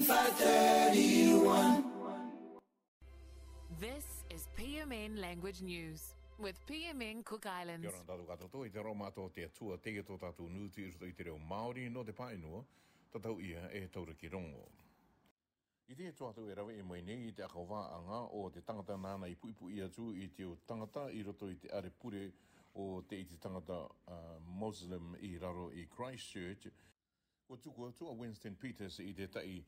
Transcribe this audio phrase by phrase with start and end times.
[0.00, 1.84] 531.
[3.78, 7.84] This is PMN Language News with PMN Cook Islands.
[7.86, 11.12] Kia ora tātou katoto i te romato te atua tege tō tātou nūti uruta i
[11.16, 12.62] te reo Māori no te pāinua,
[13.12, 14.62] tātou ia e tauriki rongo.
[15.92, 18.96] I te tua tau e rawe e mai i te akawā anga o te tangata
[18.96, 22.24] nāna i puipu i atu i te o tangata i roto i te are pure
[22.74, 26.66] o te i tangata uh, Muslim i raro i Christchurch.
[27.50, 29.60] O tuku atu Winston Peters i te tai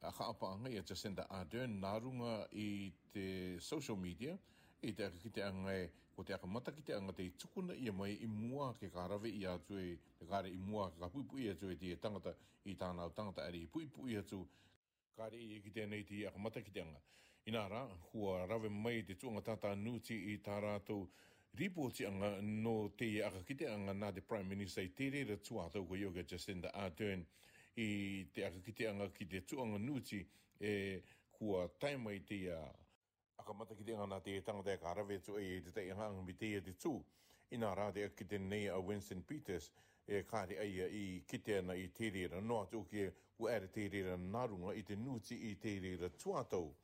[0.00, 3.24] a haapanga i a Jacinda Ardern nārunga i te
[3.70, 4.36] social media
[4.82, 7.90] i te aki te angai e, ko te akamata ki te angai te tukuna i
[8.00, 9.88] mai i mua ke kārawe i atu e
[10.18, 12.34] te kāre i mua ke kapuipui atu e te tangata
[12.72, 14.40] i tānau tangata ari i puipui atu
[15.18, 17.02] kāre i ki te anei te akamata ki te angai.
[17.48, 21.08] I nā rā, hua rawe mai te tuanga tātā nūti i tā rātou
[21.58, 25.96] Ripoti anga no te akakite anga nā te Prime Minister i tere re tuatau ko
[25.96, 27.24] Yoga Jacinda Ardern
[27.76, 30.18] i te akakiteanga ki te tuanga nuti
[30.60, 32.58] e kua taima i te ia.
[33.38, 35.90] Aka mata ki te ngana te e tangata e ka rawe tu e te tei
[35.90, 36.98] hanga mi te ia te tū.
[37.50, 39.70] I nā rā te ki te nei a Winston Peters
[40.06, 43.68] e kāre aia i ki te ana i te reira noa tu ke u ere
[43.72, 46.74] te reira narunga i te nuti i te reira tuatau.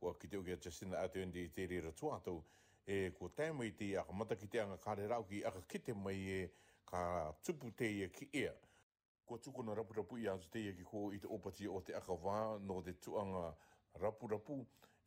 [0.00, 2.40] Ua ki te uke a Jacinda Ardern i te reira tuatau
[2.86, 4.00] e kua taima i te ia.
[4.00, 6.48] Aka mata ki te anga kāre rau ki aka ki mai e
[6.88, 8.54] ka tupu te ia ki ea.
[9.26, 11.92] Ko tuku na rapu rapu i atu teia ki ko i te opati o te
[11.96, 13.54] akawā no te tuanga
[14.02, 14.56] rapu rapu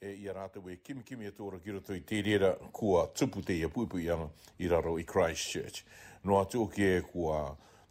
[0.01, 3.03] e i a rātou e kimi kimi e tōra ki roto i te rera kua
[3.13, 5.83] tupu teia puipu ianga i raro i Christchurch.
[6.23, 7.43] No atu o ki e kua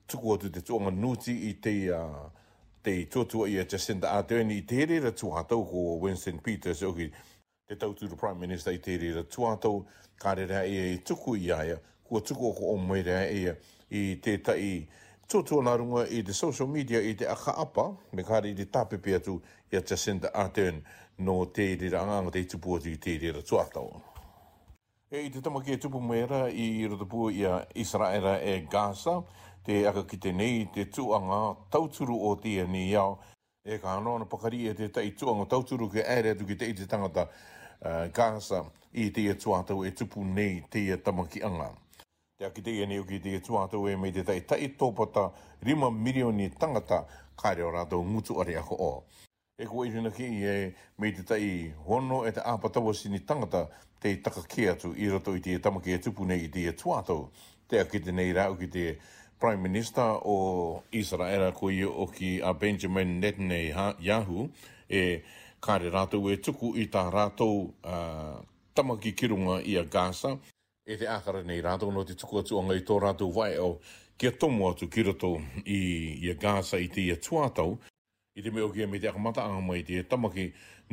[0.07, 2.27] tuku atu te tuanga nuti i te uh,
[2.83, 7.07] te tuatua i a Jacinda Ardern i te rera tuatau ko Winston Peters o ki
[7.69, 9.85] te tautu the Prime Minister i te rera tuatau
[10.19, 13.55] kā rera e tuku i aia kua tuku o ko o mwerea e
[13.91, 14.73] i te tai
[15.31, 18.67] tūtua nā runga i te social media i te aka apa, me kāre i te
[18.73, 19.39] tāpepe atu
[19.73, 20.79] i a Jacinda Ardern
[21.27, 23.89] no te rira anganga te tupu atu i te rira tuatau.
[25.11, 29.17] E i te tamaki e tupu mera i rutapua i a Israela e Gaza,
[29.67, 33.17] te aka kite nei te tuanga tauturu o te ni iau,
[33.67, 36.75] e ka anona pakari e te tai tuanga tauturu ke aere atu ki te i
[36.79, 38.63] te tangata uh, Gaza
[38.95, 41.81] i te tuatau e tupu nei te tamaki anganga.
[42.39, 45.31] Te aki te ene uki te tuatau e me te tai tai tōpata
[45.65, 46.99] rima milioni tangata
[47.41, 48.89] kāre o rātou ngutu are ako o.
[49.59, 50.57] E ko e hina ki i e
[51.01, 51.49] me te tai
[51.87, 53.63] hono e te āpatawa sini tangata
[54.05, 57.31] te taka ki atu i rato i te tamake e tupu i te tuatau.
[57.69, 58.85] Te aki te nei rā uki te
[59.41, 64.51] Prime Minister o Israela ko i o ki a Benjamin Netanyahu
[64.91, 65.23] e
[65.65, 67.71] kāre rātou e tuku i tā rātou
[68.75, 70.37] tamaki kirunga i a Gaza.
[70.87, 73.73] E te akara nei rātou no te tuku atu o ngai tō rātou vai o
[74.17, 75.33] kia tomu atu ki roto
[75.67, 75.79] i
[76.31, 77.73] ia gāsa i te ia tuātau
[78.39, 80.45] i te meo kia me te akamata anga mai te tamaki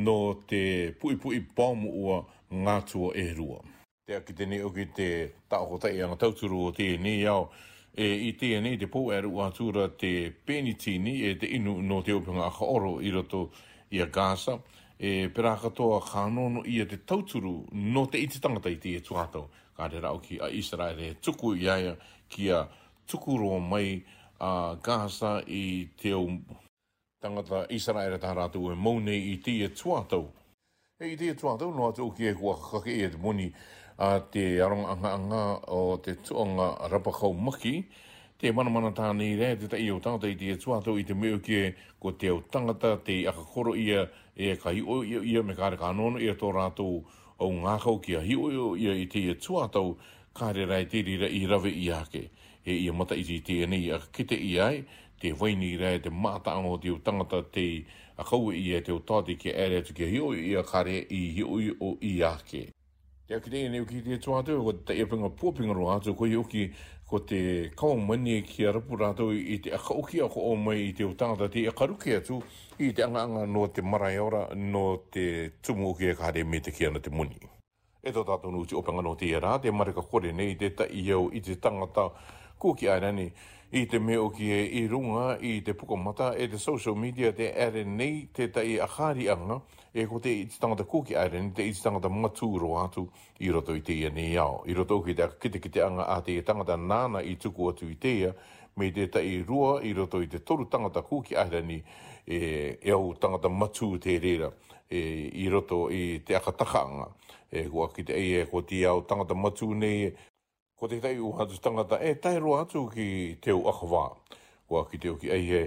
[0.01, 0.15] no
[0.49, 0.63] te
[0.97, 2.17] pui pui bomu ua
[2.65, 3.59] ngātua e rua.
[4.09, 5.11] Te aki te o ki te
[5.53, 7.45] tāko tai anga tauturu o te ni iau
[7.93, 10.15] e i te ne te pō e rua atura te
[10.49, 13.45] penitini e te inu no te opinga aka oro i roto
[13.93, 14.57] ia gāsa.
[14.57, 14.63] gāsa
[14.97, 19.47] e pera katoa kānono ia te tauturu no te iti tangata i te e tuatau.
[19.77, 21.95] Ka re rau ki a Israel e tuku iaia
[22.29, 22.65] ki a
[23.09, 24.03] tukuro mai
[24.39, 26.23] a Gaza i te o
[27.21, 30.27] tangata Israel e taharatu e mounei i te e tuatau.
[31.01, 33.51] E i te e tuatau no atu ki e kua kake e te muni
[33.97, 37.83] a te aronga anga anga o te tuanga rapakau maki
[38.41, 40.93] te mana mana tāne i rea te ta i o tāngata i te e tuata
[40.97, 41.59] i te meo kie
[42.01, 44.05] ko te o tāngata te i akakoro ia
[44.35, 46.97] e kahi o ia ia me kāre ka anono ia tō rātou
[47.45, 49.83] au ngākau kia hi o ia i te e tuata
[50.39, 52.23] kare rai te rira i rawe i ake
[52.65, 54.83] he ia mata i te e nei a kite i ai
[55.21, 57.81] te waini i rea te mata ango te o tangata te i
[58.25, 61.03] akau i e te o tāte ki a ere tu kia hi o ia kare
[61.21, 61.59] i hi o
[62.01, 62.67] i ake.
[63.27, 66.35] Te aki tēne uki te tō atu, ko te epinga pōpinga ro atu, ko i
[66.35, 66.63] uki
[67.07, 67.39] ko te
[67.79, 71.05] kao mani ki a rapu rātou i te aka uki ako o mai i te
[71.07, 72.41] utangata, te akaruki atu
[72.83, 74.41] i te anga anga no te marae ora,
[74.73, 74.83] no
[75.15, 75.23] te
[75.63, 77.39] tumu uki e kāre me te ki ana te muni.
[78.03, 80.73] E tō tātou nu te opanga no te ia rā, te marika kore nei, te
[80.75, 82.09] ta i i te tangata,
[82.63, 83.25] kua ki airani
[83.75, 87.33] i te me o ki e i runga i te pukamata e te social media
[87.35, 89.57] te ere nei te tai a kāri anga
[89.91, 93.03] e ko te iti tangata kua ki airani te iti tangata matūro atu
[93.43, 94.61] i roto i teia ni au.
[94.63, 97.97] I roto ki te kite kite anga a te tangata nana i tuku atu i
[97.99, 98.31] teia
[98.79, 101.81] me te tai rua i roto i te toru tangata kua ki airani
[102.25, 104.47] e, e au tangata matu te reira
[104.89, 105.03] e,
[105.43, 107.11] i roto i te akatakaanga.
[107.51, 110.07] E, kua ki te e, e ko tia o tangata matu nei
[110.83, 114.01] ko te tei uha tu tangata e eh, tai roa atu ki te u akawā.
[114.67, 115.61] Ua ki te u ki ai e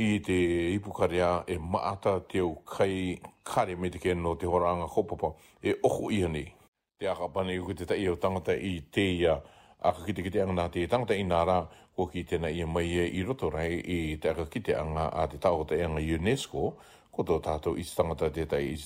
[0.00, 0.36] i te
[0.72, 5.74] ipukarea e maata te u kai kare me te kena no te horanga kopapa e
[5.84, 6.46] oho ia ni.
[6.96, 9.36] Te aka pane ko te tei o tangata i te ia
[9.84, 10.40] aka ki te ki te
[10.72, 11.58] te tangata i nā rā
[11.94, 15.28] ko ki tēnā i mai e i roto rei i te aka ki anga a
[15.28, 16.72] te tāo te anga UNESCO
[17.14, 18.76] ko tō tātou i stangata te tei i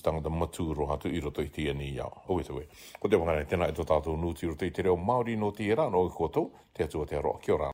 [0.43, 2.13] matū roha tu i roto i tia ni iau.
[2.29, 2.65] Owe e tue.
[3.01, 5.65] Ko te wangarai tēnā e tō tātou nūti roto i te reo Māori no te
[5.75, 7.41] no i koto, te atua te aroa.
[7.41, 7.67] Kia ora.